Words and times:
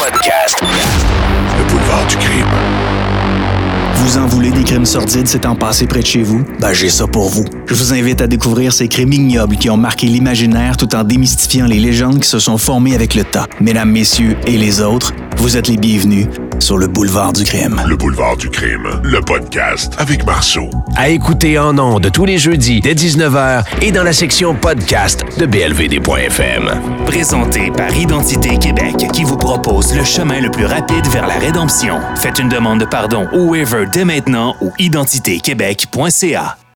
podcast. 0.00 0.56
Le 0.62 1.64
boulevard 1.70 2.06
du 2.06 2.16
crime. 2.16 2.46
Vous 3.96 4.16
en 4.16 4.26
voulez 4.26 4.50
des 4.50 4.64
crimes 4.64 4.86
sordides 4.86 5.28
s'étant 5.28 5.54
passés 5.54 5.86
près 5.86 6.00
de 6.00 6.06
chez 6.06 6.22
vous? 6.22 6.42
Ben, 6.58 6.72
j'ai 6.72 6.88
ça 6.88 7.06
pour 7.06 7.28
vous. 7.28 7.44
Je 7.66 7.74
vous 7.74 7.92
invite 7.92 8.22
à 8.22 8.26
découvrir 8.26 8.72
ces 8.72 8.88
crimes 8.88 9.12
ignobles 9.12 9.56
qui 9.56 9.68
ont 9.68 9.76
marqué 9.76 10.06
l'imaginaire 10.06 10.78
tout 10.78 10.94
en 10.94 11.04
démystifiant 11.04 11.66
les 11.66 11.78
légendes 11.78 12.20
qui 12.20 12.28
se 12.28 12.38
sont 12.38 12.56
formées 12.56 12.94
avec 12.94 13.14
le 13.14 13.24
temps. 13.24 13.44
Mesdames, 13.60 13.90
messieurs 13.90 14.38
et 14.46 14.56
les 14.56 14.80
autres, 14.80 15.12
vous 15.40 15.56
êtes 15.56 15.68
les 15.68 15.78
bienvenus 15.78 16.26
sur 16.58 16.76
le 16.76 16.86
boulevard 16.86 17.32
du 17.32 17.44
crime. 17.44 17.80
Le 17.88 17.96
boulevard 17.96 18.36
du 18.36 18.50
crime. 18.50 19.00
Le 19.02 19.22
podcast 19.22 19.94
avec 19.96 20.26
Marceau. 20.26 20.68
À 20.96 21.08
écouter 21.08 21.58
en 21.58 21.78
ondes 21.78 22.12
tous 22.12 22.26
les 22.26 22.36
jeudis 22.36 22.82
dès 22.82 22.92
19h 22.92 23.64
et 23.80 23.90
dans 23.90 24.02
la 24.02 24.12
section 24.12 24.54
podcast 24.54 25.24
de 25.38 25.46
blvd.fm. 25.46 26.70
Présenté 27.06 27.70
par 27.70 27.96
Identité 27.96 28.58
Québec 28.58 28.96
qui 29.14 29.24
vous 29.24 29.38
propose 29.38 29.96
le 29.96 30.04
chemin 30.04 30.42
le 30.42 30.50
plus 30.50 30.66
rapide 30.66 31.06
vers 31.06 31.26
la 31.26 31.38
rédemption. 31.38 32.00
Faites 32.16 32.38
une 32.38 32.50
demande 32.50 32.80
de 32.80 32.84
pardon 32.84 33.26
au 33.32 33.46
waiver 33.48 33.86
dès 33.90 34.04
maintenant 34.04 34.56
ou 34.60 34.72
identitéquebec.ca. 34.78 36.59